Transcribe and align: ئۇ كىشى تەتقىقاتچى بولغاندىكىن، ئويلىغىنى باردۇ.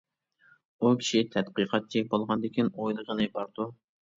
ئۇ 0.85 0.91
كىشى 1.01 1.21
تەتقىقاتچى 1.35 2.03
بولغاندىكىن، 2.15 2.73
ئويلىغىنى 2.79 3.33
باردۇ. 3.37 3.71